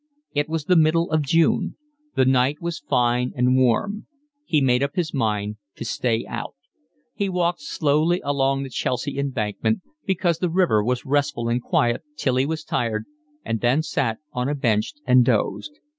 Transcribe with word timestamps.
It 0.33 0.49
was 0.49 0.65
the 0.65 0.75
middle 0.75 1.11
of 1.11 1.21
June. 1.21 1.77
The 2.15 2.25
night 2.25 2.59
was 2.59 2.79
fine 2.79 3.33
and 3.35 3.55
warm. 3.55 4.07
He 4.45 4.59
made 4.59 4.81
up 4.81 4.95
his 4.95 5.13
mind 5.13 5.57
to 5.75 5.85
stay 5.85 6.25
out. 6.25 6.55
He 7.13 7.29
walked 7.29 7.61
slowly 7.61 8.19
along 8.23 8.63
the 8.63 8.71
Chelsea 8.71 9.19
Embankment, 9.19 9.81
because 10.07 10.39
the 10.39 10.49
river 10.49 10.83
was 10.83 11.05
restful 11.05 11.49
and 11.49 11.61
quiet, 11.61 12.01
till 12.17 12.37
he 12.37 12.47
was 12.47 12.63
tired, 12.63 13.05
and 13.45 13.61
then 13.61 13.83
sat 13.83 14.17
on 14.33 14.49
a 14.49 14.55
bench 14.55 14.95
and 15.05 15.23
dozed. 15.23 15.77